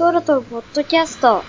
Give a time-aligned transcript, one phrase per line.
[0.00, 1.42] ソルトポッドキャスト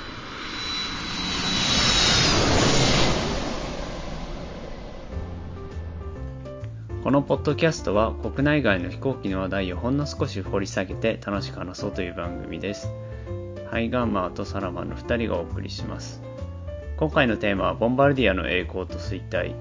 [7.02, 12.90] このポッドキャストは国内外の飛行機の話題をほんの少し掘り下げて楽しく話そうという番組です。
[13.70, 16.22] ハイガンマーとサラマンの2人がお送りします。
[16.98, 19.56] 今回のテーマはボンバルディアの栄光と衰退。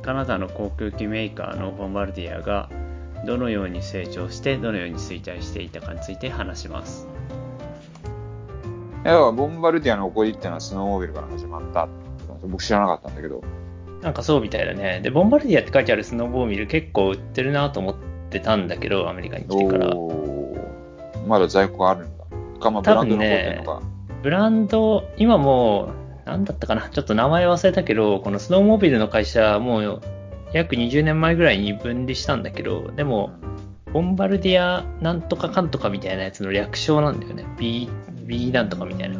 [0.00, 2.70] カナダの航空機メーカーのボンバルディアが
[3.26, 7.11] どのように成長してどのように衰退していたかについて話します。
[9.04, 11.88] いや、ボンバルディアの起こりっていうのはスノーモービルから始まった
[12.46, 13.42] 僕知らなかったんだけど。
[14.00, 15.00] なんかそうみたいだね。
[15.00, 17.94] で、ボンバルディアって書いてあるスノーボーミル結構売ってるなと思っ
[18.30, 19.94] てたんだけど、アメリカに来てから。
[21.26, 22.24] まだ在庫があるんだ。
[22.60, 23.82] か、まあ、ブランド残ってるのか。
[24.22, 25.90] ブランド、今も
[26.24, 30.00] う、なんだったかな、ちょっと名前忘れたけど、このスノーモービルの会社、もう
[30.52, 33.32] 約20年前ぐらいに分離したんだけど、でも、
[33.92, 37.44] ボンバルディアなんとかかんとかみたいなやつの略称なんだよね。
[37.58, 37.90] B、
[38.26, 39.18] B なんとかみたいな。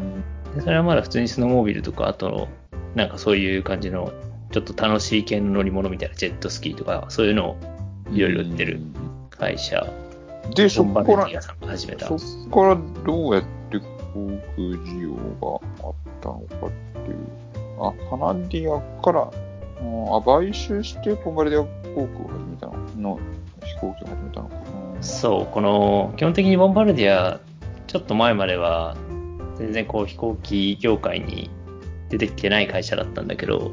[0.55, 2.48] でそれはまだ普通にスノーモービルとか、あと、
[2.95, 4.12] なんかそういう感じの、
[4.50, 7.56] ちょっと楽しい系の乗り物みたいな、ジェットスキーとか、そういうのを
[8.12, 8.81] いろいろ売ってる
[9.31, 9.86] 会社、
[10.55, 11.41] で、そこから。
[11.41, 11.55] そ
[12.50, 13.84] こからどうやって航
[14.56, 16.70] 空需要があったのかっ
[17.05, 17.16] ていう。
[17.81, 19.31] あ、カナディアから、
[19.81, 22.72] うんあ、買収してボンバルディア航空を始めたの？
[22.98, 23.20] の
[23.64, 25.03] 飛行機を始めたのかな？
[25.03, 27.41] そう、この、基本的にボンバルディア、
[27.93, 28.97] ちょっと前までは、
[29.59, 31.51] 全然こう飛行機業界に
[32.09, 33.71] 出てきてない会社だったんだけど、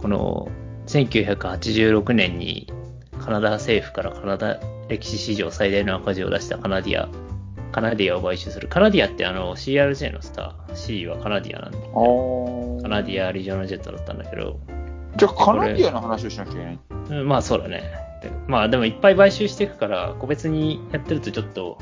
[0.00, 0.48] この、
[0.86, 2.72] 1986年に
[3.20, 4.58] カナダ政府からカナダ
[4.88, 7.10] 歴史史上最大の赤字を出したカナディア、
[7.70, 8.66] カナディアを買収する。
[8.66, 14.58] カナディアってあの CRJ のスター、C はカナディアなんで、あーカナディアリジョナルジェットだったんだけど、
[15.16, 16.78] じゃあカナディアの話をしなきゃいけない。
[17.10, 17.82] うんまあそうだね。
[18.22, 21.76] でまあでもいっぱい買収していくから、個別にやってるとちょっと、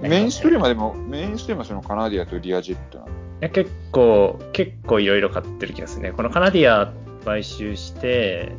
[0.00, 3.10] メインストリームはでも、メインストリームはそのカナディアとリアジェットなの？
[3.10, 6.12] いや結構、結構いろいろ買ってる気がするね。
[6.12, 6.92] このカナディア
[7.24, 8.52] 買収して、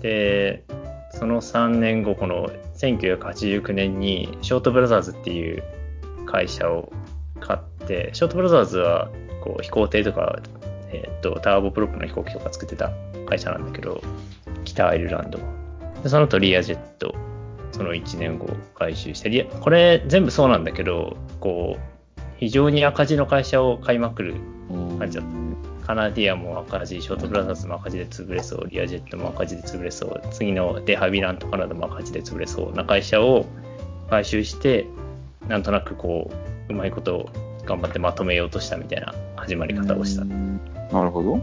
[0.00, 0.64] で、
[1.10, 5.62] その3年後、この1989年にショートブラザーズっていう
[6.26, 6.92] 会社を
[7.40, 9.10] 買って、ショートブラザーズは
[9.44, 10.40] こう飛行艇とか、
[10.92, 12.90] えっと、ターボプロップの飛行機とか作ってた
[13.28, 14.02] 会社なんだけど、
[14.64, 15.38] 北アイルランド。
[16.02, 17.14] でその後リアジェット、
[17.72, 24.34] その1年後買収して、これ全部そうなんだけど、こう、非常に赤字の会社を買いまくる
[24.98, 25.42] 感じだった。
[25.86, 33.46] カナディアも赤字、ショートブラザーズも赤字で潰れそう、リアジェットも赤字で潰れそう、次のデハビラントカナダも赤字で潰れそうな会社を
[34.08, 34.86] 買収して、
[35.48, 36.30] なんとなくこ
[36.68, 37.30] う、うまいことを
[37.64, 40.24] 頑張ってまとめようとしたみたいな始まり方をした。
[40.24, 41.40] なるほど。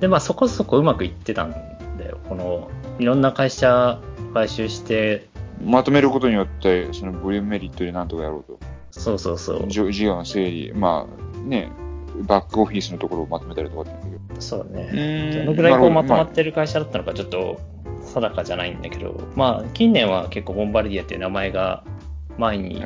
[0.00, 1.52] で、まあそこそこうまくいってたん
[1.98, 2.18] だよ。
[2.28, 4.00] この、いろんな会社
[4.32, 5.28] 買収して、
[5.66, 8.58] まとめることによって、そのボリュームメリットでなんとかやろうと。
[8.90, 9.68] そうそうそう。
[9.68, 11.70] じ事業の整理、まあね、
[12.22, 14.88] バックオフィスのところをまとめたりとかって言うんだそうね。
[15.32, 15.44] けど。
[15.44, 17.60] どのぐらいこうまとまっるてる会社だったのかちょっと
[18.14, 21.84] 定かじゃないんだけど、まあ近年は結構ボンバルディアっていう名前が
[22.38, 22.82] 前に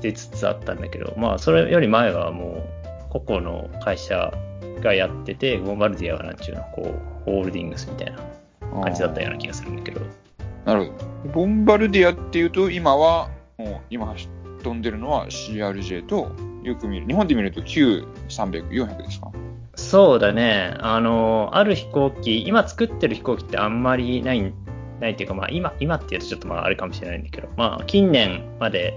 [0.00, 2.64] 出つつあったんだけど、まあそれより前はも
[3.08, 4.32] う個々の会社
[4.80, 6.94] がやってて、ボンバルディアはなんちゅうの、こ
[7.26, 8.18] う、ホールディングスみたいな
[8.72, 10.00] ま感じだったような気がするんだけど、
[10.64, 10.92] なるほ
[11.28, 11.32] ど。
[11.32, 13.28] ボンバルディアっていうと、今は、
[13.58, 14.14] もう今
[14.62, 16.32] 飛んでるのは CRJ と、
[16.62, 17.06] よく見る。
[17.06, 19.30] 日本で見ると9、300、400ですか？
[19.76, 20.74] そうだね。
[20.80, 24.52] あの、ある飛行機、今作ってる飛行機ってあんまりない、
[25.00, 28.94] ないっていうか、まあ今、今っていうとちょっとまああれかもしれないんだけど、まあ近年まで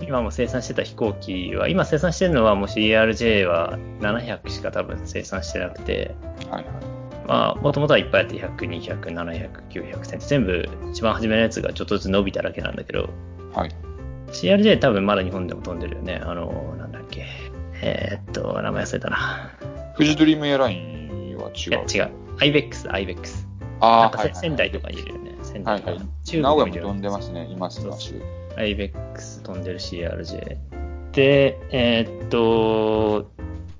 [0.00, 6.14] 今も生産してた飛行機は、今生産してるのはもう CRJ は700しか多分生産してなくて、
[6.50, 6.93] はいはい。
[7.26, 13.10] まあもともとはいっぱいあって100、200、700、900、1000全部一番初めのやつがちょっとずつ伸びただけなんだけど、
[13.54, 13.70] はい。
[14.28, 16.20] CRJ 多分まだ日本でも飛んでるよね。
[16.24, 17.26] あの、なんだっけ。
[17.82, 19.50] えーっと、名前忘れたな。
[19.96, 21.84] 富士ドリームエアラインは違いや、う。
[21.84, 22.10] 違う。
[22.38, 23.46] IBEX、IBEX。
[23.80, 25.34] ああ、なんかせはいはい仙台とかにいるよね。
[25.42, 25.90] 仙台とか。
[25.90, 26.08] はいはい。
[26.24, 27.46] 中名古国屋も飛んでますね。
[27.50, 28.14] います、いそうます。
[28.56, 30.56] IBEX 飛んでる CRJ。
[31.12, 33.30] で、えーっと、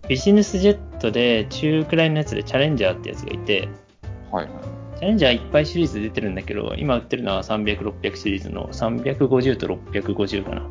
[0.08, 3.68] ビジネスジェットで中くらいのやつでチャレンジャーってやつがいて、
[4.30, 4.54] はいはい。
[4.98, 10.62] チャレンジャーいっぱいシリーズ出てるんだけど、今売ってるのは300、600シリーズの350と650かな。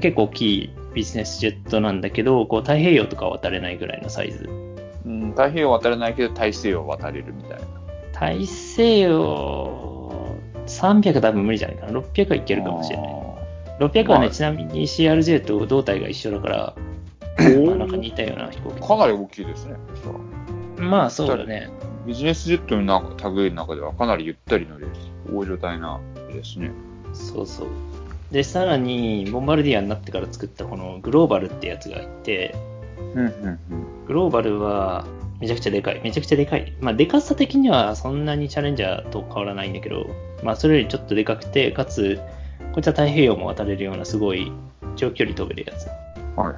[0.00, 4.48] 結構大きいビジネスジェットなんだけど、こう太平洋とか渡れないぐらいのサイズ。
[5.04, 7.66] うん、太平洋渡れないけど、大西洋渡れるみたいな。
[8.12, 10.36] 大西洋
[10.66, 12.00] 300多分無理じゃないかな。
[12.00, 13.06] 600はいけるかもしれない。
[13.80, 16.74] 600はね、まあちなみに CRJ と胴体が一緒だから、
[17.38, 18.86] まあなんか似たような飛行機。
[18.86, 19.76] かなり大きいですね。
[19.94, 20.18] そしたら
[20.88, 21.70] まあそうだね。
[22.06, 22.82] ビジネスジェットの
[23.14, 24.92] 中類の中ではかなりゆったり乗れる
[25.32, 26.00] 大所帯な
[26.32, 26.72] ですね。
[27.12, 27.68] そうそう。
[28.32, 32.54] で、さらに、ボンバルディアになってから作ったこのグローバルってやつがいて、
[33.14, 35.04] うん、うん、グローバルは
[35.38, 36.00] めちゃくちゃでかい。
[36.02, 36.72] めちゃくちゃでかい。
[36.80, 40.06] まあ、でかさ的にはそんなにチャレンジャーと変わらないんだけど、
[40.42, 42.18] まあ、それよりちょっとでかくて、かつ、
[42.72, 44.50] こっちは太平洋も渡れるようなすごい
[44.96, 45.86] 長距離飛べるやつ。
[46.36, 46.44] うん。
[46.44, 46.54] はい。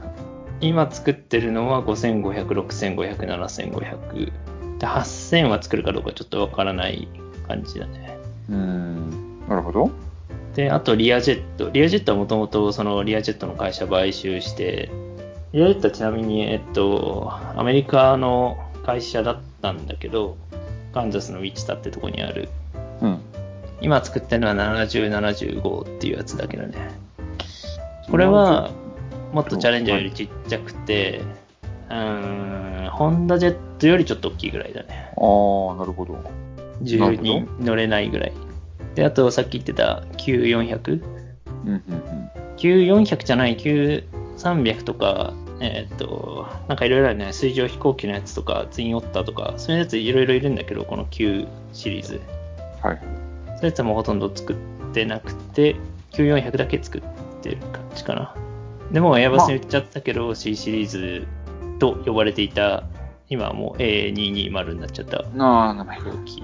[0.64, 4.32] 今作ってるのは5500、6500、7500。
[4.78, 7.06] で、8000は作るかどうかちょっとわからない
[7.46, 8.18] 感じだね。
[8.48, 9.40] うーん。
[9.46, 9.90] なるほど。
[10.54, 11.70] で、あとリアジェット。
[11.70, 14.90] リアジェットはもともとそのリアジェットの会社買収して、
[15.52, 18.56] リアジェットはちなみに、えっと、アメリカの
[18.86, 20.36] 会社だったんだけど、
[20.94, 22.48] カンザスのウィチタってとこにある。
[23.02, 23.20] うん。
[23.82, 26.90] 今作ってるのは70、75っていうやつだけどね。
[28.10, 28.70] これは、
[29.34, 31.20] もっとチャレンジャーよりちっちゃくて、
[31.90, 35.12] うーん、ホンダジェットよりちょっと大きいぐらいだね。
[35.16, 36.16] ああ、なるほど。
[36.82, 38.32] 10人乗れないぐらい。
[38.94, 41.02] で、あとさっき言ってた Q400?
[41.64, 41.82] うん、うん、
[42.56, 52.20] Q400 じゃない Q300 とか、えーっと、なんかいろいろあるね、水上飛行機のやつとか、ツインオッターとか、そういうやついろいろいるんだけど、この Q シリーズ。
[52.84, 52.88] うん。
[52.88, 52.98] はい。
[52.98, 54.56] そういうやつはもうほとんど作っ
[54.92, 55.74] てなくて、
[56.12, 57.02] Q400 だけ作っ
[57.42, 58.43] てる感じかな。
[58.92, 61.26] でも、エアバスに売っちゃったけど、C シリーズ
[61.78, 62.84] と呼ばれていた、
[63.28, 66.42] 今はもう A220 になっちゃったなあ、名前飛行機。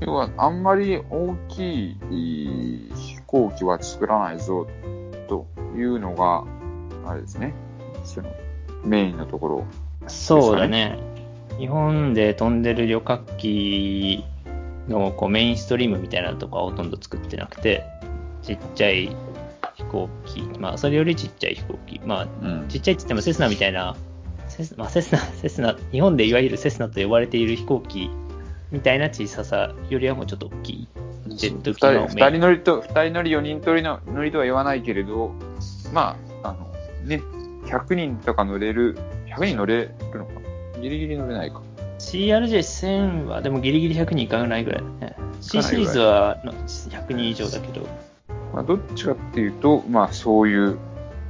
[0.00, 4.66] 要は、あんまり大きい飛行機は作らないぞ、
[5.28, 5.46] と
[5.76, 6.44] いうのが、
[7.10, 7.54] あれですね。
[8.04, 8.28] その、
[8.84, 9.64] メインのところ。
[10.06, 10.98] そうだね。
[11.58, 14.24] 日本で飛んでる旅客機
[14.88, 17.84] のこうメインストリームみたいなとこはほとんど作ってなくて、
[18.42, 19.27] ちっちゃい飛
[19.88, 23.96] 行機、まあそれよりちっちゃい飛行機、まあうんちっちゃいって言ってもセスナみたいな、
[24.48, 28.10] セス,、まあ、セスナ、セスナ、日本でいわゆるセスナと呼ばれている飛行機
[28.70, 30.88] みたいな小ささよりはもうちょっと大きい。
[31.28, 35.32] ジェット二機の人、二人乗りと、二人乗り、四人乗りの乗りとは言わないけれど、
[35.92, 36.66] まあ、あの、
[37.04, 37.22] ね、
[37.66, 40.80] 100人とか乗れる、100人乗れるのかな？
[40.80, 41.60] ギリギリ乗れないか。
[41.98, 45.16] CRJ1000 はでもギリギリ100人いかないぐらいだね。
[45.40, 47.86] C シリーズはの100人以上だけど、
[48.52, 50.78] まあ、どっちかっていうと、まあ、そういう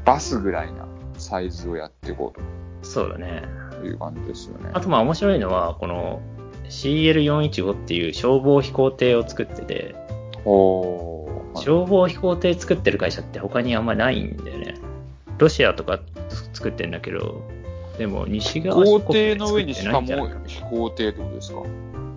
[0.04, 0.86] バスぐらいな
[1.18, 3.42] サイズをやっていこうそうだね。
[3.72, 4.70] という感じですよね。
[4.72, 6.20] あとまあ面白いのは、この
[6.68, 9.94] CL415 っていう消防飛行艇を作ってて、
[10.44, 11.60] おー。
[11.60, 14.74] 消防飛行艇作ってる会社って他にあんまないんだよね。
[15.38, 16.00] ロシアとか
[16.52, 17.42] 作ってんだけど、
[17.98, 20.06] でも西側飛行艇の上にしかも
[20.46, 21.62] 飛行艇ってことですか？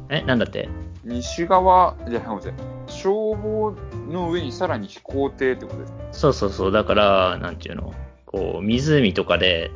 [0.10, 0.70] え、なんだって？
[1.04, 2.54] 西側、じゃあ、ごめんなさい。
[2.92, 3.74] 消防
[4.10, 5.98] の上にさらに飛行艇ってことですか？
[6.12, 6.72] そうそうそう。
[6.72, 7.94] だから、なんていうの、
[8.26, 9.72] こう、湖とかで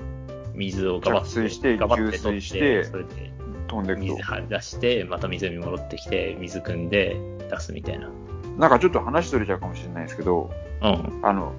[0.53, 3.31] 水をガバッ着水してガバッてしてそれで
[3.67, 4.15] 飛んで水
[4.50, 7.17] 出して、また湖に戻ってきて、水汲んで
[7.50, 8.07] 出すみたいな。
[8.07, 8.13] と。
[8.57, 10.51] なんかちょっと話取れちゃうかもしれないですけど、
[10.81, 11.19] うん。
[11.23, 11.53] あの、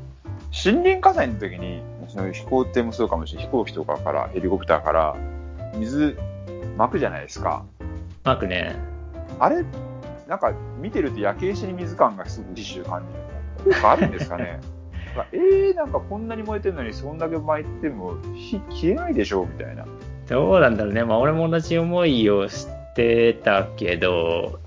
[0.65, 3.47] 森林火災の時に、その飛行艇もそうかもしれない。
[3.47, 5.17] 飛行機とかから、ヘリコプターから、
[5.75, 6.17] 水
[6.79, 7.65] 巻くじゃないですか。
[8.25, 8.77] マークね、
[9.39, 9.65] あれ、
[10.29, 13.75] なんか見てると焼け石に水感がすごい自習感じる。
[13.75, 14.61] 効果あるんですかね
[15.33, 19.87] えー、 なんかこんなに燃えてるのにそんだけ巻いても火消えないでしょみたいな。
[20.29, 21.05] どうなんだろうね。
[21.05, 24.59] まあ俺も同じ思いをしてたけど、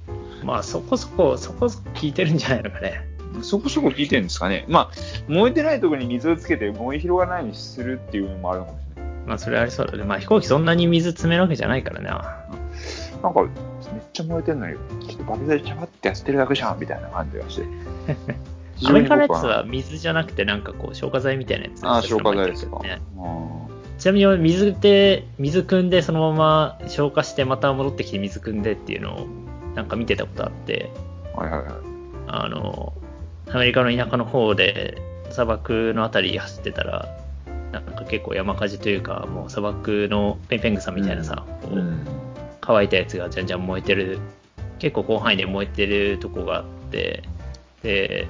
[0.44, 3.06] まあそこそこ、そこそこ効いてるんじゃないのかね。
[3.42, 4.92] そこそこ効いてるんですかねまあ、
[5.28, 9.14] 燃えてないところに水をつけて燃え広がらないようにするっていうのもあるのかもしれない。
[9.28, 10.04] まあそれありそうだね。
[10.04, 12.46] まあ飛行機そんなに水詰めるわけじゃないからな。
[13.22, 13.46] なんか、
[13.92, 17.64] めっちゃ燃えてるのに、ちょっと爆弾でチャバってやってるだけじゃんみたいな感じがして。
[18.86, 21.86] アメリカのやつは水じゃなくてなんかこう消火剤みたいなやつ。
[21.86, 22.80] ああ、消火剤ですか。
[22.80, 23.60] ねうん
[24.00, 29.28] ちなみに水で、水汲んでそのまま消化してまた戻ってきて水汲んでっていうのを
[29.76, 30.90] なんか見てたことあって、
[31.36, 31.72] はいはいはい。
[32.28, 32.94] あの、
[33.52, 34.98] アメリカの田舎の方で
[35.32, 37.10] 砂漠のあたり走ってたら、
[37.74, 42.29] なんか結構山火事というか、もう砂漠のペンペングサみたいなさ、こう
[42.70, 44.20] 乾いたやつがじゃんじゃん燃えてる、
[44.78, 47.24] 結構広範囲で燃えてるとこがあって、
[47.82, 48.28] で、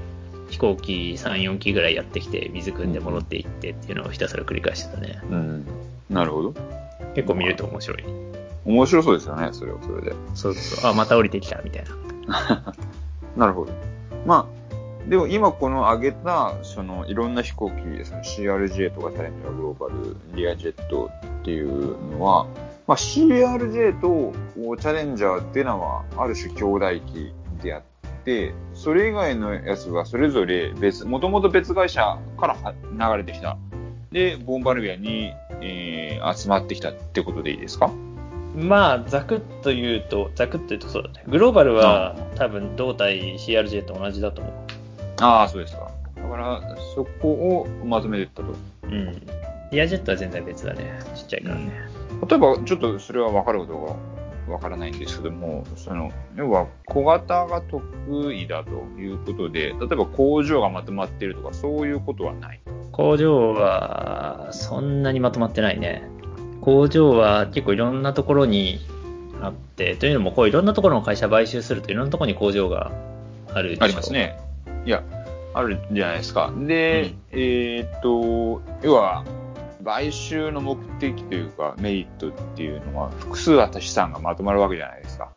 [0.50, 5.20] 飛行機3、4機ぐらいやってきて、水汲んで戻っていってっていうのをひたすら繰り返してたね。
[5.30, 5.66] うん。
[6.10, 6.54] なるほど。
[7.16, 8.04] 結構見ると面白い。
[8.64, 10.14] 面白そうですよね、それはそれで。
[10.36, 10.90] そうそう。
[10.90, 11.84] あ、また降りてきた、みたい
[12.28, 12.74] な。
[13.36, 13.74] なるほど。
[14.26, 22.48] まあ、でも今この挙げた、そのいろんな飛行機ですね、CRJ とかチャレンジャーグローバル、リアジェットっていうのは、
[22.90, 24.34] まあ CRJ と
[24.82, 27.32] チャレンジャーっていうのはある種兄弟機
[27.62, 27.82] であっ
[28.26, 32.74] て、それ以外のやつはそれぞれ別、もともと別会社からは
[33.14, 33.58] 流れてきた。
[34.12, 35.32] で、ボンバルビアに、
[35.62, 37.92] えー集まってきたってことでいいですか？
[38.56, 41.24] まあ、ざくっと言うと、ざくっと言うとそうだね。
[41.28, 44.54] グローバルはう多分胴体 CRJ と同じだと思う。
[45.22, 45.92] ああ、そうですか。
[46.16, 48.56] だから、そこをまとめていったと。
[48.84, 49.22] うん。
[49.72, 51.00] リアジェットは全然別だね。
[51.16, 51.72] ちっちゃいからね。
[52.28, 53.96] 例えば、ちょっとそれは分かることが
[54.50, 62.60] 分からないんですけども、その、要は小型が得意だということで、例えば工場がまとまっているとか、そういうことはない。
[62.92, 66.04] 工場は、そんなにまとまってないね。
[66.62, 68.80] 工場は結構いろんなところに
[69.42, 72.92] あって、というのも、こういろんなところの会社買収するといろんなところに工場が
[73.54, 74.12] あるでしょあります。
[74.12, 74.38] ね。
[74.86, 75.04] いや、
[75.54, 76.52] あるじゃないですか。
[76.58, 79.24] で、えーっと、要は、
[79.84, 85.32] 買収の目的というか、メリットっていうのは、複数あった資産がまとまるわけじゃないですか。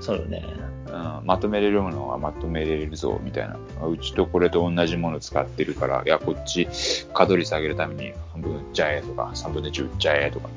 [0.00, 0.44] そうだね。
[0.86, 3.56] うん、まとめれるものはまとめれるぞ、みたいな。
[3.86, 10.48] うちとこれと同じもの使ってるから、いや、こっち、稼働率上げるために半分売っちゃえとか、3分の1売っちゃえとか、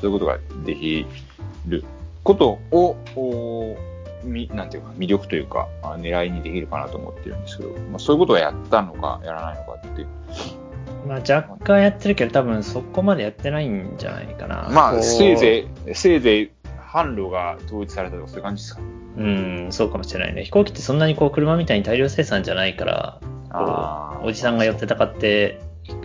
[0.00, 1.06] そういうことができ
[1.66, 1.84] る
[2.24, 3.76] ことを、お
[4.24, 10.06] みなんていうか、魅力というか、あ狙いにできるかなと思ってるんですけど、まあ、そういうことはやったのか、やらないのかって。
[11.06, 14.68] まあ若干やってるけど、多分そこまでやってないんじゃないかな。
[14.70, 16.50] まあ、せいぜい、せいぜい、
[16.92, 18.80] 販路が統一されたとか、そういう感じですか。
[19.16, 20.44] うん、そうかもしれないね。
[20.44, 25.60] 飛行機ってそんなにこう車みたいに大量生産じゃないから、あーこうおじさんが寄ってたかって、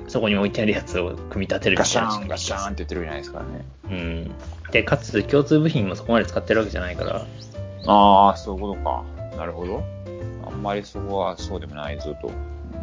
[0.07, 3.45] そこに置いてあるやつを組み立てるみガシたいなャーン、ガシャーンって言ってるじゃないですかね。
[3.85, 4.31] うん。
[4.71, 7.25] で、かつ共通部品もそこまで使ってるわけじゃないから、
[7.87, 9.03] ああ、そういうことか。
[9.37, 9.83] なるほど。
[10.45, 12.31] あんまりそこはそうでもないぞと。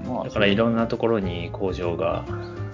[0.06, 2.24] まあ、だからいろんなところに工場が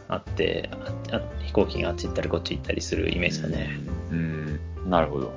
[0.09, 0.71] あって、
[1.13, 3.79] ああ飛行機があっち行ったりこっち行ったりするイメージだね。
[4.11, 5.33] うん、なるほど。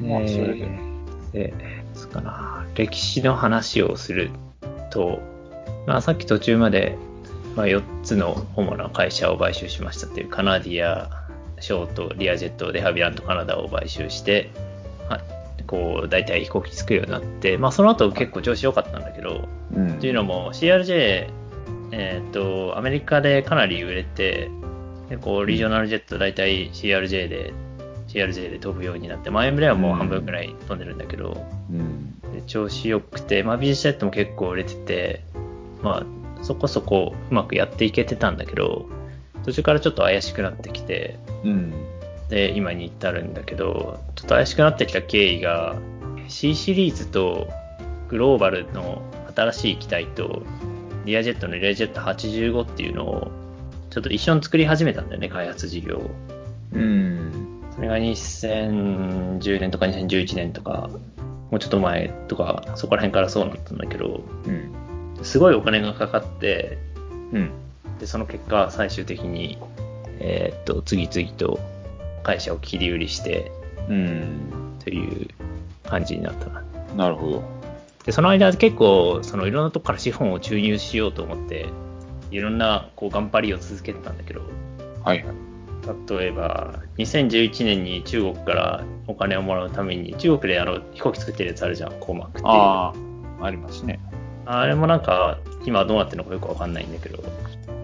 [0.00, 0.68] まあ、それで。
[1.32, 1.54] で、
[1.94, 4.30] つかな、歴史の話をする
[4.90, 5.20] と、
[5.86, 6.96] まあ、さっき途中まで、
[7.54, 11.10] まあ、4つの主な会社を買収しましたっていうカナディア、
[11.60, 14.75] ショート、リアジェット、デハビラントカナダを買収して、まあ、
[15.66, 21.30] こう、大体飛行機作るようになって、まあ、その後結構調子良かったんだけど、うんっていうのも CRJ、
[21.92, 24.50] えーっと、アメリカでかなり売れて、
[25.08, 27.52] でこうリージョナルジェット大体 CRJ で、
[28.08, 32.20] CRJ で飛ぶようになって、前ムレはもう半分くらい飛んでるんだけど、うん。
[32.32, 35.24] で調子良くて、まあ、ビジネスジェットも結構売れてて、
[35.82, 38.88] まあ、そこそこうまくやっていけてたんだけど、
[39.44, 41.72] 途中からちょっと怪しくなってきて、うん。
[42.28, 45.76] で、今に至るんだけど、ちょっと怪しくなってきた経緯が、
[46.28, 47.48] C シリーズと
[48.08, 49.02] グローバルの
[49.34, 50.42] 新しい機体と、
[51.04, 53.30] リアジェットのリアジェット85っていうのを、
[53.90, 56.10] ちょっと一緒に作り始めたんだよね、開発事業を。
[56.72, 57.62] うん。
[57.74, 60.90] それが2010年とか2011年とか、
[61.50, 65.24] もうちょっと前とか、そこら辺からそうなったんだけど、うん。
[65.24, 66.78] すごいお金がかかって、
[67.32, 67.50] うん。
[68.00, 69.58] で、その結果、最終的に、
[70.18, 71.60] えーっと、次々と
[72.26, 73.52] 会社を切り売りして、
[73.88, 74.76] うん。
[74.82, 75.28] という
[75.88, 76.62] 感じになったな。
[76.96, 77.42] なるほど。
[78.04, 81.66] で、その間結構、そのいろんなとこから資本を注入しようと思って、
[82.32, 84.42] いろんなこう頑張りを続けてたんだけど、
[85.04, 85.36] はいはい。
[86.08, 92.46] 例えば、2011年に中国からお金をもらうために、中国であの飛行機作ってるやつあるじゃん、コーマックっていう。
[92.46, 92.94] ああ
[93.40, 94.00] あ、ありますね。
[94.66, 97.22] れもなんか、今どうなってるのかよくわかんないんだけど、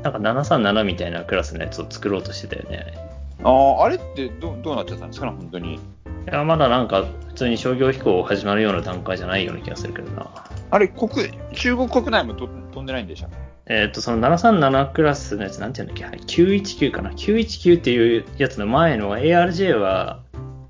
[0.03, 3.12] なんか737みたいなクラスのやつを作ろうとしてたよね。
[3.45, 5.75] ああ、あれってどどうなっちゃったんですかね、本当に。
[5.75, 5.79] い
[6.27, 10.31] や、まだなんか普通に商業飛行始まるような段階じゃないような気がするけどな。
[10.71, 11.11] あれ、国、
[11.53, 13.29] 中国国内もと飛んでないんでした
[13.67, 20.21] えっ、と、その737クラスのやつ、なんていうんだっけ、はい919かな？919っていうやつの前の ARJ は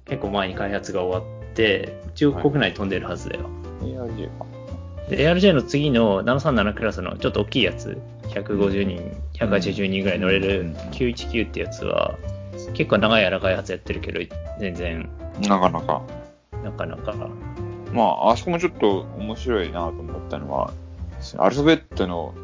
[0.04, 3.48] 結構前に開発が終わって、中国国内飛んでるはずだよ。
[3.82, 4.46] ?ARJ か。
[5.08, 7.98] で ARJ の次の737クラスのちょっと大きいやつ、
[8.28, 12.18] 150人、180人ぐらい乗れるうん919ってやつは、
[12.74, 14.20] 結構長い間開発やってるけど、
[14.58, 15.08] 全然、
[15.48, 16.02] なかなか。
[16.62, 17.14] なかなか、
[17.92, 20.72] まあ、あそこもちょっと面白いなと思ったのは、
[21.38, 22.34] アルファベットの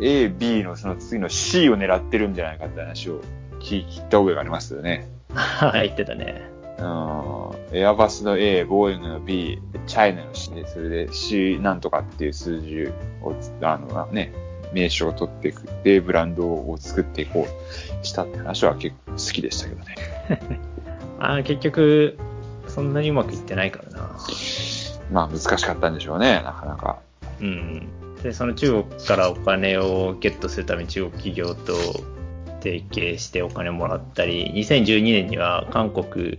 [0.00, 3.20] A、B のその次の C を狙ってるんじゃないかって話を
[3.60, 5.08] 聞聞いた覚えがありますよね。
[5.74, 6.42] 言ってたね。
[6.78, 7.76] うん。
[7.76, 12.84] エアバスの A、ボーイングの B、チャイナの C で、それで C なんとかっていう数字
[13.22, 14.32] をつ、あのね、
[14.72, 17.46] 名称を取っていく、で、ブランドを作っていこ
[18.02, 19.94] うしたって話は結構好きでしたけどね。
[21.20, 22.18] あー結局、
[22.68, 24.10] そんなにうまくいってないからな。
[25.10, 26.98] まあ難しかったんでしょうね、なかなか。
[27.40, 27.88] うん。
[28.22, 31.74] で、その中国からお金をゲットするために中国企業と
[32.60, 36.38] 提携してお金をもらったり、2012年には韓国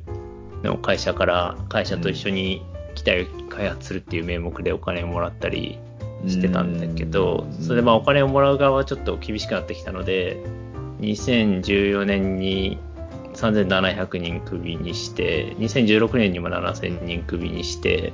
[0.63, 2.61] の会社から会社と一緒に
[2.95, 5.79] 機体を開発するっていう名目でお金をもらったり
[6.27, 10.37] してたんだけど、それでまあお金をもらう側はちょっと厳しくなってきたので、
[11.01, 12.77] 2014年に
[13.33, 18.13] 3700人クビにして、2016年にも7000人クビにして、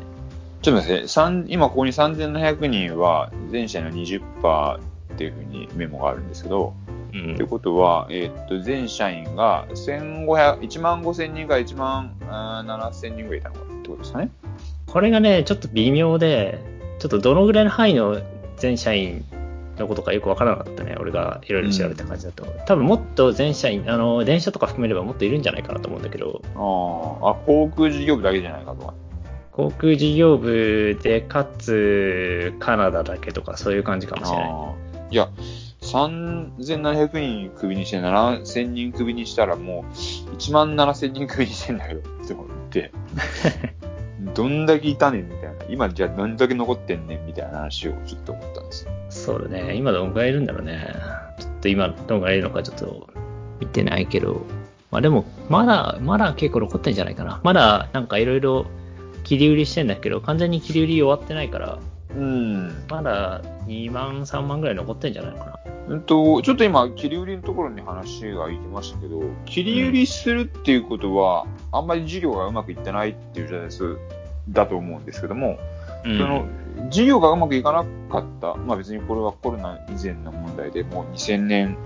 [0.61, 6.73] ちょっと待って、三今ここに3700人は全社の20%っていうふうにメモがあるんですけど、
[7.13, 14.29] うんってことは、えーっと、全社員が1500、1万5千人から1万あー7千人ぐらいいたのかってことですかね。
[14.87, 16.59] これがね、ちょっと微妙で、
[16.99, 18.21] ちょっとどのぐらいの範囲の
[18.57, 19.25] 全社員
[19.77, 20.95] のことかよくわからなかったね。
[20.99, 22.45] 俺がいろいろ調べた感じだと。
[22.65, 28.93] 多分もっと全社員、あの、電車とか含めればもっといるんじゃないかなと思うんだけど、あーあ、航空事業部だけじゃないかとか。
[29.51, 34.49] 航空事業部で、かつ、カナダだけとか、そういう感じかもしれない。
[35.11, 35.29] いや、
[35.81, 42.91] 3700人クビにして7000人クビにしたらもう1万7000人クビにしてんだけどって思って、
[44.33, 45.54] どんだけいたねんみたいな。
[45.69, 48.91] 今じゃあどんだけ残ってんねんみたいな話をちょっと思ったんですよ。
[49.09, 49.75] そうだね。
[49.75, 50.93] 今どんぐらいいるんだろうね。
[51.39, 53.07] ちょっと今どんぐらいいるのかちょっと
[53.59, 54.41] 見てないけど。
[54.91, 57.41] まあでも、まだ、まだ結構残ってんじゃないかな。
[57.43, 58.65] まだなんかいろいろ
[59.23, 61.79] 切り売りしてんだけど、完全に切り売り終わってないから、
[62.15, 62.85] うん。
[62.89, 65.55] まだ2万、3万ぐらい残ってんじゃないのかな。
[65.87, 73.97] うんと、ちょっと今、切り売りのところに話が行きましたけど、切り売りするっていうことは、あんまり事業がうまくいってないっていうじゃないです
[74.49, 75.57] だと思うんですけども、
[76.03, 76.17] うん。
[76.17, 76.45] その、
[76.89, 78.55] 事業がうまくいかなかった。
[78.55, 81.77] まあ別にこれはコロナ以前の問題で、もう2000年、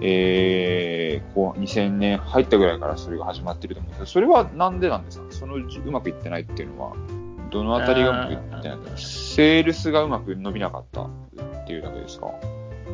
[0.00, 5.26] えー、こう、2000年入ったぐらいからそれが始まってると思うんですけど、それはなんでなんですか？
[5.30, 6.96] そのじうまくいってないっていうのは、
[7.50, 11.08] どのあたりがうまくいってないセールスがうまく伸びなかったっ
[11.66, 12.28] ていうだけですか？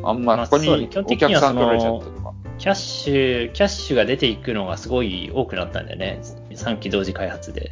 [0.03, 2.33] あんま、まあ他にお客さん取られちゃったとか。
[2.57, 6.19] キャッシュ、キャッシュが出ていくのがすごい多くなったんだよね。
[6.51, 7.71] 3期同時開発で。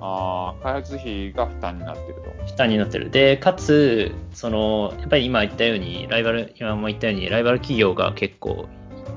[0.00, 2.44] ああ、開発費が負担になってると。
[2.46, 3.10] 負担になってる。
[3.10, 8.68] で、かつ、その、やっぱり今言ったように、ライバル、今も言ったように、ライバル企業が結構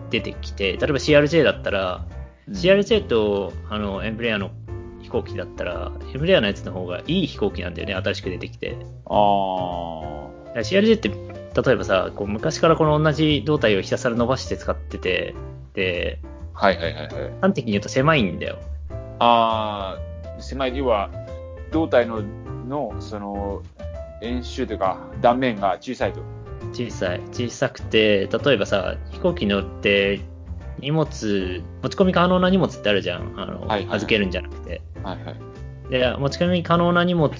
[0.09, 2.05] 出てきて、例えば CRJ だったら、
[2.49, 4.51] CRJ と、あの、エンブレアの
[5.01, 8.75] 飛行機だったら、エンブレアのやつの方がいい飛行機なんだよね、新しく出てきて。
[9.05, 15.35] ああ、CRJ って、例えばさ、こう昔からこの同じ胴体をひたすら伸ばして使ってて、
[15.73, 16.19] で、
[16.53, 17.09] はいはいはいはい。
[17.41, 18.59] 端的に言うと狭いんだよ。
[19.19, 20.10] ああ、
[20.41, 21.09] 狭い、要は、
[21.71, 22.21] 胴体の、
[22.67, 23.61] の、その、
[24.21, 26.21] 円周というか、断面が小さいと。
[26.73, 27.21] 小さい。
[27.31, 30.21] 小さくて、例えばさ、飛行機に乗って、
[30.79, 33.33] 荷物、持ち込み可能な荷物ってあるじゃん。
[33.39, 34.81] あの、はいはい預けるんじゃなくて。
[35.03, 35.35] はいはい。
[35.89, 37.31] で、持ち込み可能な荷物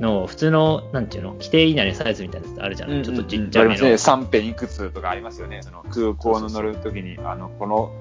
[0.00, 3.02] の普通の、なんていうの、規定以内のサイズみたいなやつあるじゃん。
[3.04, 3.72] ちょっとちっちゃめの。
[3.72, 4.14] ありますね。
[4.14, 5.62] 3辺いくつとかありますよね。
[5.62, 7.92] その空港の乗るときに、あの、この、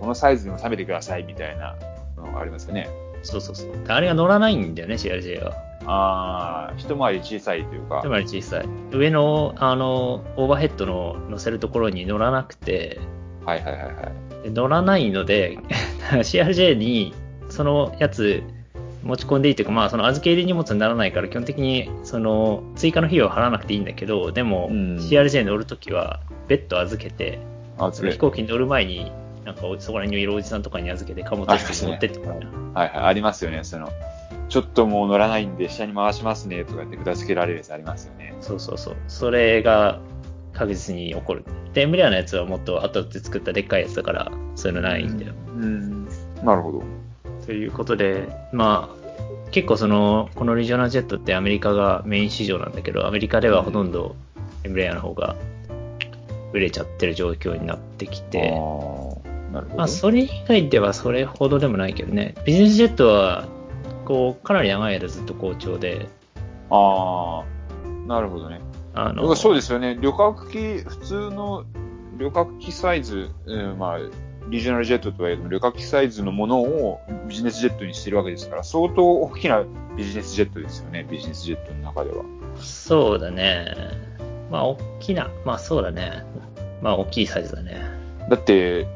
[0.00, 1.76] このサイズでも食べてくださいみたいな
[2.16, 2.88] のがありますよね。
[3.22, 3.70] そうそうそう。
[3.88, 5.52] あれが乗らないんだよね、CRJ は。
[5.86, 8.08] ああ、一回り小さいというかつ。
[8.08, 8.68] まり小さい。
[8.92, 13.00] 上の、あの、オーバーヘッドの乗せるところに乗らなくて、
[13.44, 13.90] はいはいはいは
[14.44, 14.44] い。
[14.44, 15.58] で乗らないので、
[16.10, 17.14] CRJ に
[17.48, 18.42] そのやつ
[19.02, 27.38] 持ち込んでいいというか、まあその預け入れ荷物にならないから基本的にその追加の費用を払わなくていいんだけど、でもうん CRJ に乗るときは別途預けて、
[27.78, 29.10] あ、その飛行機に乗る前に
[29.48, 32.40] なんかそこら辺にいるおじさんとかに預けて貨物室に持ってってもらう。
[32.74, 33.64] はいはい、ありますよね。
[33.64, 33.90] その、
[34.50, 38.34] ちょっともう乗らないんで下に回しますねとかって札付けられるやつありますよね。
[38.42, 38.96] そうそうそう。
[39.08, 40.00] それが
[40.52, 41.44] 確実に起こる。
[41.72, 45.32] で、エムレアのやつはもっと後で作ったでっかいやつだから、そういうのないんだよ。
[45.46, 46.04] うん。
[46.44, 46.82] なるほど。
[47.46, 54.14] ということで、まあ、結構その、このリジョナルジェットってアメリカがメイン市場なんだけど、アメリカではほとんど
[54.64, 55.36] エムレアの方が
[56.52, 58.52] 売れちゃってる状況になってきて。
[59.52, 63.46] まあ、それ以外ではそれほどでもないけどね、ビジネスジェットは、
[64.04, 66.08] こう、かなり長い間ずっと好調で、
[66.70, 68.60] ああ、なるほどね。
[68.94, 69.96] あの、そうですよね。
[70.00, 71.64] 旅客機、普通の
[72.18, 73.98] 旅客機サイズ、うん、まあ、
[74.50, 79.64] リージョナルジェットとはいえども、旅客機サイズのものをビジネスジェットにしてるわけですから、相当大きな
[79.96, 82.24] ビジネスジェットですよね、ビジネスジェットの中では。
[82.56, 83.74] そうだね。
[84.50, 86.24] まあ、大きな、まあそうだね。
[86.82, 87.76] まあ、大きいサイズだね。
[88.30, 88.86] だって、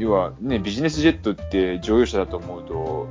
[0.00, 3.08] 要はね、ビジネスジェットって乗用車だと思うと、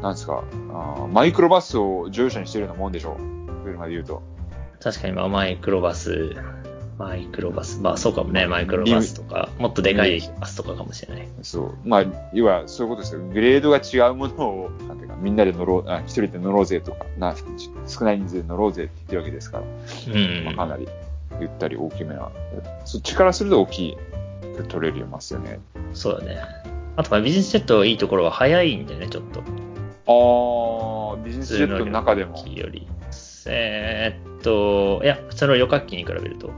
[0.00, 0.42] なんですか、
[0.72, 3.18] あーマイクロバスを乗用車にしてるようなもんでしょ
[3.64, 4.22] 車で言うと。
[4.80, 6.34] 確かに、まあ、マイクロバス、
[6.98, 11.28] マイクロバス、まあそうかもね、マイクロバスとか、もっとでかいバスとかかもしれない。
[11.42, 11.74] そう。
[11.84, 13.20] まあ、要はそういうことですよ。
[13.20, 17.34] グレードが違うものを、なんていうか、みんなで乗ろう、あ一人で乗ろうぜとか、な
[17.86, 20.44] 少ない人数で乗ろうぜって言ってるわけですから、うん。
[20.44, 20.88] まあ、かなり
[21.40, 22.30] ゆったり大きめな。
[22.84, 23.96] そっちからすると大きい
[24.52, 25.60] く取れるますよね。
[25.92, 26.38] そうだね。
[26.96, 29.40] あとはビジネスジェットいいところは早いんだよね、ちょっと。
[30.06, 32.36] あー、ビジネスジェットの中でも。
[32.46, 32.86] より。
[33.46, 36.50] えーっと、いや、普通の旅客機に比べると。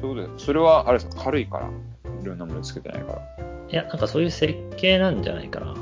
[0.00, 0.46] そういうことです。
[0.46, 1.68] それは、あれですか、軽いから。
[1.68, 3.22] いろんなものつけてないから。
[3.70, 5.74] いや、なんかそういう設計なんじゃないかな。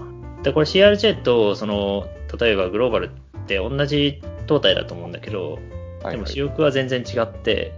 [0.42, 2.06] で、これ CRJ と、その、
[2.38, 5.58] 例えばグローバルって同じ胴体だと思うんだけど、
[6.02, 6.32] はい、でもはい。
[6.32, 7.72] 主翼は全然違って、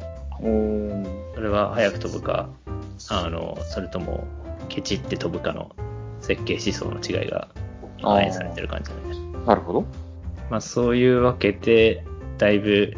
[1.34, 2.48] それは早く飛ぶか、
[3.08, 4.26] あの、それとも、
[4.68, 5.74] ケチって飛ぶかの
[6.20, 7.48] 設計思想の違いが
[8.02, 9.44] 反映されてる感じだね。
[9.46, 9.84] なるほど。
[10.50, 12.04] まあそういうわけで、
[12.38, 12.94] だいぶ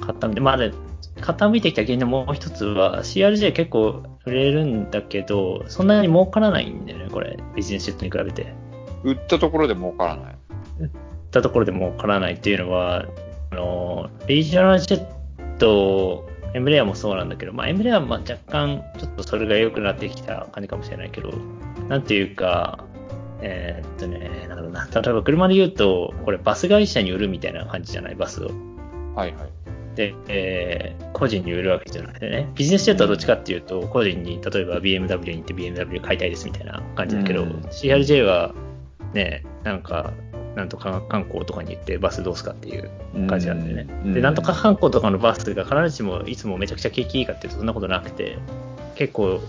[0.00, 0.72] 傾いて、まあね、
[1.16, 7.38] 傾いてきた原因のもう一つは、CRJ 結構売れるんだけど、そんなに儲からないんだよね、これ。
[7.54, 8.52] ビジネスジェットに比べて。
[9.04, 10.36] 売ったところで儲からない。
[10.80, 10.90] 売っ
[11.30, 13.06] たところで儲からないっていうのは、
[13.50, 21.32] あの、リージョナルジェット、エムレアもそうなんだけど、まあエムレアはまあ若干ちょっとそれが良くなってきた感じかもしれないけど、
[21.88, 22.84] なんていうか、
[23.40, 24.86] えーっとね、なんだろうな。
[24.86, 28.50] 例えば車で言うと、これバス会社に売るみたいな感じじゃない、バスを。
[29.14, 29.96] はいはい。
[29.96, 38.54] で、えー個人に売るわけじゃなくてね、ビジネスジェットはどっちかっていうと、個人に、例えば BMW に行って BMW 買いたいですみたいな感じだけど、うん CRJ は
[39.14, 40.12] ね、なんか、
[40.54, 42.90] なんとか観光とかに行ってバスどうすかっていう
[43.26, 43.86] 感じなんだよね。
[44.04, 48.38] うんで、なんとか観光とかのバスが必ずしもいつもめちゃくちゃ景気いいかっていうとそんなことなくて、
[48.94, 49.40] 結構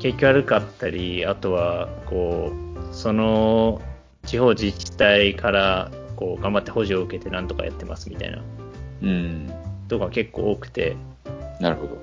[0.00, 2.52] 景気悪かったり、あとは、こ
[2.90, 3.80] う、その
[4.26, 8.42] 地方自治体からこう頑張って補助を受けてなんとかやってますみたいな
[9.02, 9.50] うん。
[9.88, 10.96] とか結構多くて、
[11.60, 11.98] なるほど。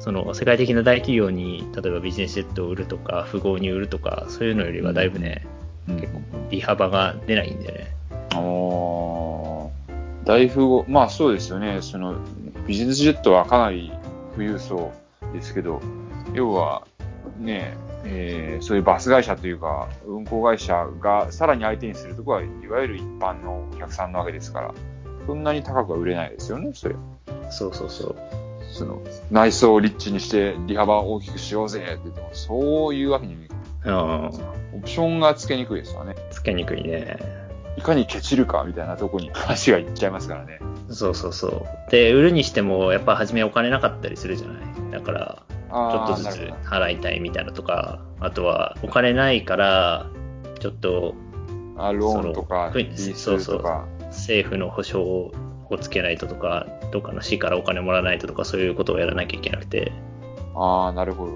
[0.00, 7.94] その世界的な大企業に例えばビジネスジェットを売るとか、富豪に売るとか、そういうのよりはだいぶね、うん結構利幅が出ないんだよね。
[8.34, 9.68] あー
[10.24, 11.78] 大富豪、まあそうですよね。
[11.82, 12.16] その、
[12.66, 13.92] ビジネスジェットはかなり
[14.34, 14.92] 富裕層
[15.32, 15.80] ですけど、
[16.32, 16.86] 要は、
[17.38, 24.74] ね、えーそういうバス会社というか、運行会社がさらに相手にするところは、いわゆる一般のお客さんなわけですから、
[25.26, 26.94] そんなに高くは売れないですよね、それ。
[27.50, 28.16] そうそうそう。
[28.72, 33.36] その、内装をリッチにして利幅を大きくしようぜって言っても、そういうわけに、
[33.84, 34.26] うん。
[34.74, 36.14] オプションがつけにくいですよね。
[36.30, 37.18] つけにくいね。
[37.76, 40.60] いかにケチるかみたいなとこに話がいっちゃいますからね。
[40.90, 41.90] そうそうそう。
[41.90, 44.62] で、売るにしても、やっぱ初めお金なかったりするじゃない。
[44.92, 50.10] だから、ちょっとずつ払いたいみたいなとか、あとはお金ないから、
[50.60, 51.14] ちょっと
[51.76, 53.86] あ、ローンとか、そのリースとか。
[54.12, 55.32] 政府の保証を
[55.80, 59.92] つけないととか、どっかの市からお金もらわないととか、そういうことをやらなきゃいけなくて、
[60.54, 61.32] ああ、なるほど。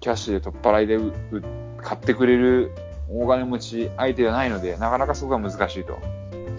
[0.00, 1.42] キャッシュで取っ払いでうう
[1.82, 2.72] 買ってくれる
[3.10, 5.98] 大金持ち相手がないので、なかなかそこが難しいと。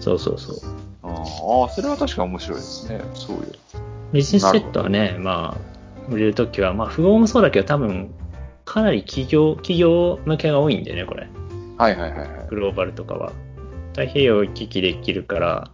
[0.00, 0.56] そうそうそう。
[1.02, 3.00] あーあー、それは確か面白いですね。
[3.14, 3.52] そういう。
[4.12, 8.14] ビジネスジェットはね、まあ、売れるときは、まあ、富豪もそうだけど、多分、
[8.64, 11.28] かなり企業、企業向けが多いんだよね、これ。
[11.76, 12.28] はいはいはいはい。
[12.48, 13.32] グローバルとかは。
[13.92, 15.70] 太平洋行き来できるから、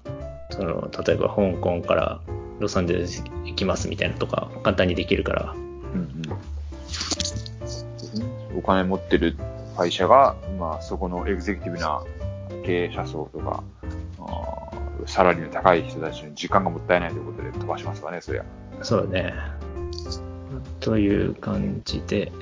[0.51, 2.21] その、例えば香港から
[2.59, 5.55] ロサンゼルス行きますみたいなとか、簡単にできるから。
[5.55, 6.23] うんうん、
[8.57, 9.37] お金持ってる
[9.77, 12.03] 会社が、まあ、そこのエグゼクティブな
[12.65, 13.63] 経営者層とか、
[14.19, 18.45] あーサラリーの高い人たちに時間がもったいないということで飛ばしますわね、そりゃ。
[18.83, 19.35] そうだね。
[20.81, 22.33] という感じで。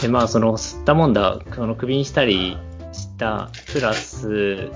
[0.00, 2.56] で、まあ、その、吸ったもんだ、その、首にしたり
[2.92, 4.70] した、プラス、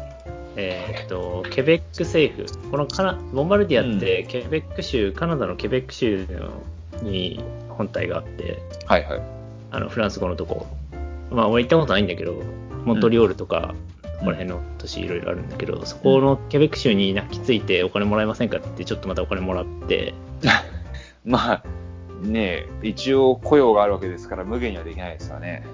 [0.57, 2.71] えっ、と、ケベック政府。
[2.71, 6.27] このカナ、ボンバルディアって、ケベック州、カナダのケベック州
[7.03, 9.36] に本体があって、はいはい。
[9.71, 10.67] あの、フランス語のとこ。
[11.31, 12.43] まあ、俺行ったことないんだけど、
[12.85, 13.75] モントリオールとか、
[14.19, 20.15] ここら辺の都市いろいろあるんだけど、そこのケベック州に泣きついてお金もらえませんかって、ちょっとまたお金もらって、
[21.25, 21.63] まあ、
[22.23, 25.65] ねえ、一応雇用があるわけですから無限にはできないですよね。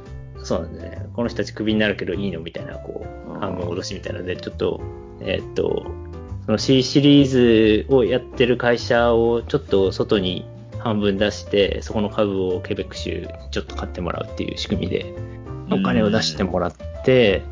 [0.43, 1.07] そうなんだね。
[1.15, 4.81] この人たちクビになるけどいいのみたいな、こうんう、半分脅しみたいなので、ちょっと、
[5.21, 5.87] えーっと、
[6.47, 10.45] その C シリーズをやってる会社をちょっと外に
[10.83, 15.15] 半分出して、そこの株をケベック州にちょっと買ってもらうっていう仕組みで、
[15.71, 16.73] お金を出してもらっ
[17.05, 17.43] て、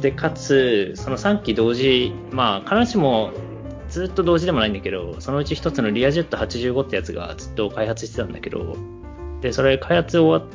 [0.00, 3.32] で、かつ、その3機同時、まあ、必ずしも
[3.90, 8.76] ずっと同時でもないんだけど、そのうち一つのリアジェット85ってやつがずっと開発してたんだけど、
[9.40, 10.50] で、それ開発終わっ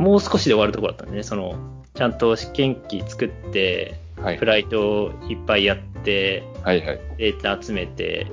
[0.00, 1.56] もう少しで終わるところだったんでね、その、
[1.94, 4.46] ちゃんと試験機作って、はいフ。
[4.46, 7.00] ライトをいっぱいやって、はいはい。
[7.18, 8.26] データ集めて、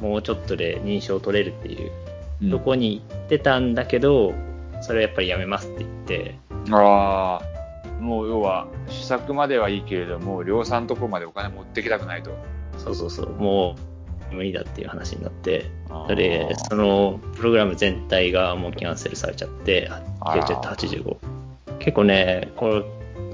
[0.00, 2.01] もうちょっとで認証取れるっていううん
[2.50, 4.34] とこに行ってたんだけど、
[4.80, 6.38] それやっぱりやめますって言って、
[6.70, 12.30] ああ、もう要は、試作まではいいけれども、量産とこまでお金持ってきたくないと。
[12.78, 13.76] そうそうそう、も
[14.32, 19.88] う無理だっていう話になって、あーそれで、そのプログラム全体がもうキャンセルされちゃって、
[20.20, 21.16] あら TiaJet85。
[21.78, 22.82] 結構ね、これ、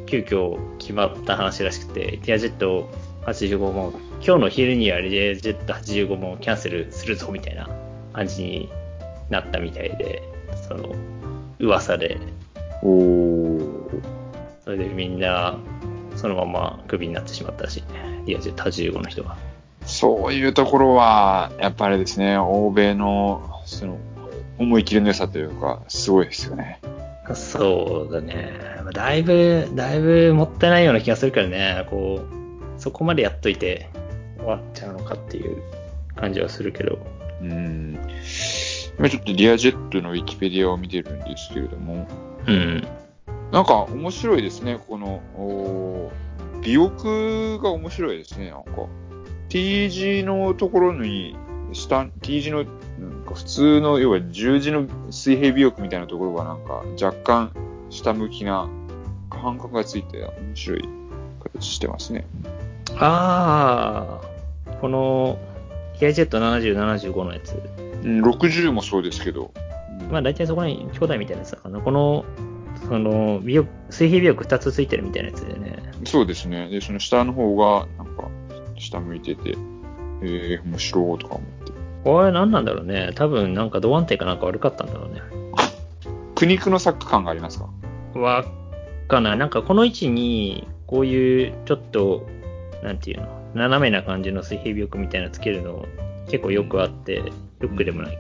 [0.07, 7.69] 急遽決まった話らしくて、TiaJet85 も、今日の昼には TiaJet85 もキャンセルするぞみたいな
[8.13, 8.71] 感じに
[9.31, 10.23] なったみたいで、
[10.69, 10.95] その、
[11.59, 12.19] 噂で、
[12.83, 13.91] おお。
[14.65, 15.59] それでみんな、
[16.17, 18.23] そのままクビになってしまったらしいね。
[18.27, 19.37] TiaJet85 の人が。
[19.85, 23.99] そういうところは、やっぱりですね、欧米の、その、
[24.59, 26.81] 思い切りの良さというか、すごいですよね。
[27.35, 28.53] そうだね。
[28.83, 31.87] まあだいぶ、だいぶもったいないような気がするけどね。
[31.91, 33.89] こう、そこまでやっといて
[34.39, 35.63] 終わっちゃうのかっていう
[36.17, 36.99] 感じはするけど。
[37.43, 37.99] うん。
[38.99, 42.09] 今ちょっとリアジェットのウィキペディアを見てるんですけれども、
[42.47, 42.87] うん。
[43.53, 46.29] なんか面白いですね、この、おー
[46.61, 48.71] 尾翼が面白いですね、なんか。
[49.49, 51.37] T 字のところに、
[51.73, 52.71] 下、T 字の、な
[53.07, 57.53] んか普通の、要は十字の水平尾翼みたいなところがなんか若干
[57.91, 58.69] 下向きな
[59.31, 60.89] 感覚がついて面白い
[61.53, 62.27] 形してますね。
[62.97, 64.21] あ
[64.67, 65.39] あ、この、
[65.95, 67.88] ヒアジェット70、75のやつ。
[68.03, 69.53] うん、60もそうですけど。
[70.01, 71.81] うんまあ大体そこに兄弟みたいなやつだからな。
[71.81, 72.25] この、
[72.89, 75.83] その、尾翼、水平尾翼2つついてるみたいなやつでね。
[76.05, 76.69] そうですね。
[76.69, 78.29] で、その下の方が、なんか、
[78.77, 79.57] 下向いてて、
[80.23, 81.73] えー、面白いとか思って。
[82.05, 83.11] これ何なんだろうね。
[83.17, 85.21] 多分なんか同安定かなんか悪かったんだろうね。
[86.37, 87.69] 苦肉の作感がありますか？
[88.15, 88.45] わ
[89.09, 89.39] かんない。
[89.39, 92.27] なんかこの位置に、こういうちょっと、
[92.83, 95.85] なんていうの、斜めな感じの水平尾翼みたいなのつけるの
[96.31, 97.23] 結構よくあって、
[97.61, 98.19] よくでもない。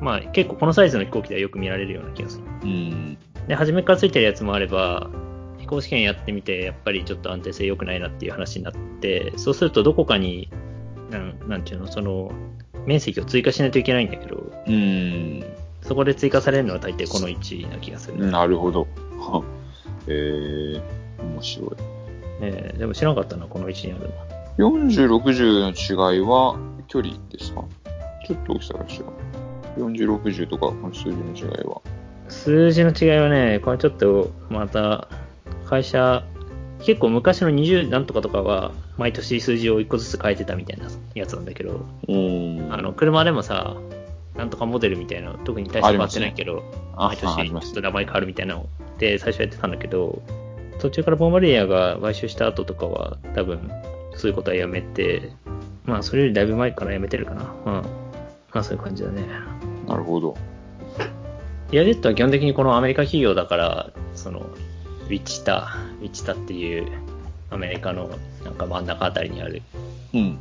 [0.00, 2.44] まあ結構このサイズの飛行機ではよく見られるような気がする。
[2.62, 3.18] うん。
[3.48, 5.08] で、初めからついてるやつもあれば、
[5.58, 10.48] 飛行試験やってみて、やっぱりちょっと安定性良くないなっていう話になって、そうするとどこかに、
[11.10, 12.30] なんなんていうの、その、
[12.86, 15.44] 面積を追加しないといけないんだけど、うん。
[15.82, 18.18] そこで追加されるのは大抵この位置な気がする。
[18.18, 18.86] ねなるほど。
[20.06, 20.82] えー、
[21.22, 21.70] 面白い。
[22.40, 24.08] えでも知らなかったな、この位置にある
[24.58, 24.78] の。
[24.88, 27.64] 40、60の違いは距離ですか？
[28.28, 29.90] ちょっと大きさが違う。
[29.90, 31.80] 40、60とか、この数字の違いは。
[32.28, 35.08] 数字の違いはね、これちょっとまた、
[35.66, 36.22] 会社、
[36.84, 43.76] 結構昔の20なんとかとかは、毎年数字を1個ずつ変えてたみたいなやつなんだけど、うんあの、車でもさ、
[44.36, 46.62] なんとかモデルみたいなの、特に大して変わってないけど、
[46.96, 48.66] あ毎年と名前変わるみたいなの
[48.98, 50.20] で最初やってたんだけど、
[50.80, 53.70] 途中からボンバルディアが買収した後とかは、多分、
[54.14, 55.32] そういうことはやめて、
[55.84, 57.42] まあ、それよりだいぶ前からやめてるかな。
[57.64, 58.07] まあ、
[58.52, 59.24] まあ、そういう感じだね。
[59.86, 60.36] なるほど。
[61.70, 66.90] リアジェットは基本的にこのアメリカ企業だから、その、ウィチタ、ウィチタっていう
[67.50, 68.10] アメリカの
[68.44, 69.62] なんか真ん中あたりにある、
[70.14, 70.38] うん。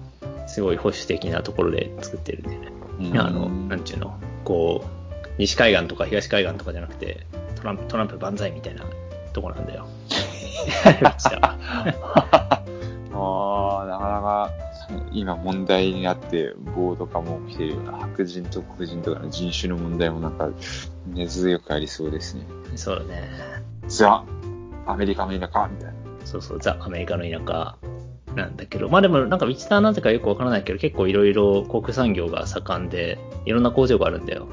[0.48, 2.72] すごい保守的なところで作ってるんでね。
[3.00, 8.86] うんあの、なんちゅうの、こう、西海岸とか東海岸とかじゃなくて、トランプ、トランプ万歳みたいな
[9.34, 9.88] とこなんだよ。
[10.08, 12.57] ウィチタ
[15.12, 20.50] 今問題になって、暴徒化も起きているような白人と黒人とかの人種の問題もなんか、
[21.08, 22.46] 根強くありそうですね。
[22.76, 23.30] そうだね。
[23.88, 24.24] ザ・
[24.86, 25.94] アメリカの田舎みたいな。
[26.26, 27.78] そうそう、ザ・アメリカの田舎
[28.36, 34.48] なんだけど、まあでもなんかウィチタはなぜかよくわからないけど、結構いろいろ航空産業が盛んで、いろんな工場があるんだよ。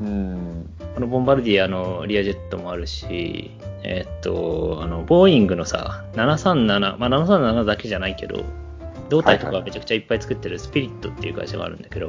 [0.00, 0.70] うん。
[0.94, 3.50] このボンバルディアのリアジェットもあるし、
[3.82, 8.44] えーっと、あの、ボーイングのさ、737、まあ737だけじゃないけど、
[9.08, 12.06] 胴体とかめちゃくちゃいっぱい作ってるスピリットっていう会社があるんだけど、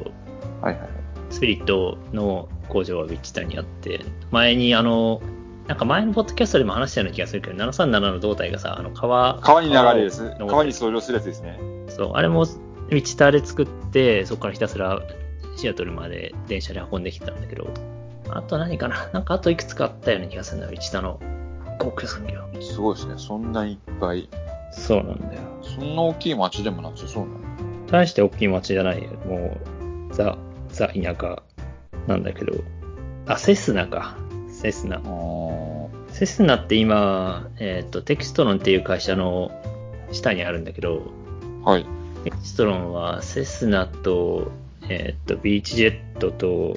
[0.62, 0.90] はいはいはい。
[1.30, 5.22] スピリットの工場はウィッチタにあって、前にあの、
[5.68, 11.60] なんか前のポッドキャストでも話したような気がするけど、737の胴体がさ、あの川、川に流れるやつ川に掃除するやつですね。
[11.90, 15.02] そう、あれもウィチターで作って、そこからひたすら
[15.56, 17.68] シアトルまで電車で運んできてたんだけど、
[18.30, 19.10] あと何かな？
[19.14, 21.20] なんかあといくつかあったような気がするんだよ、ウィチタの
[21.80, 22.42] 航空産業。
[22.62, 23.14] すごいですね。
[23.18, 24.30] そんなにいっぱい。
[24.76, 25.42] そうなんだよ。
[25.62, 27.40] そんな大きい町でもなさそうなの？
[27.88, 29.10] 大して大きい町じゃないよ。
[29.26, 29.58] も
[30.10, 30.38] う、ザ、
[30.70, 31.44] ザ田舎
[32.08, 32.64] なんだけど、
[33.26, 34.18] あ、セスナか。
[34.50, 35.02] セスナ
[36.10, 39.52] セスナって今、えっ、と、テキストロンっていう会社の
[40.12, 41.02] 下にあるんだけど、
[41.64, 41.86] はい。
[42.24, 44.52] テキストロンはセスナと、
[44.88, 46.76] えっ、と、ビーチジェットと、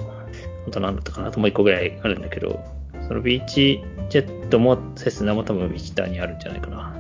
[0.67, 2.65] あと何だったかなあともう一個ぐらいあるんだけど、
[3.07, 6.95] そのビーチジェットもセスナも多分ビキターにあるんじゃないかな。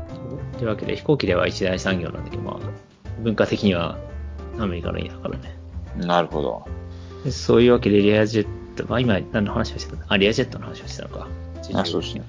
[0.58, 2.58] というわけで飛行機では一大産業なんだけど、まあ、
[3.20, 3.98] 文化的には
[4.58, 5.56] アメリカの家だからね。
[5.96, 6.66] なるほど。
[7.24, 11.28] でそういうわけでリアジェット、まあ今何の話をしてたあ、リアジェットの話をしてたのか。
[11.74, 12.22] あそうですね。